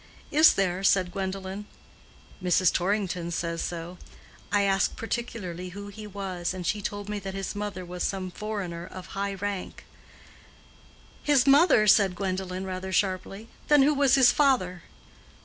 [0.31, 1.67] "Is there?" said Gwendolen.
[2.43, 2.73] "Mrs.
[2.73, 3.99] Torrington says so.
[4.51, 8.31] I asked particularly who he was, and she told me that his mother was some
[8.31, 9.85] foreigner of high rank."
[11.21, 13.47] "His mother?" said Gwendolen, rather sharply.
[13.67, 14.81] "Then who was his father?"